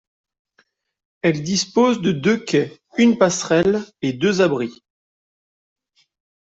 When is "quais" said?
2.39-2.75